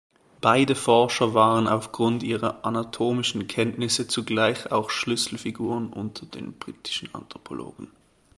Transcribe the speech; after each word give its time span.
Beide 0.41 0.73
Forscher 0.73 1.35
waren 1.35 1.67
aufgrund 1.67 2.23
ihrer 2.23 2.65
anatomischen 2.65 3.45
Kenntnisse 3.45 4.07
zugleich 4.07 4.71
auch 4.71 4.89
Schlüsselfiguren 4.89 5.93
unter 5.93 6.25
den 6.25 6.53
britischen 6.57 7.13
Anthropologen. 7.13 7.91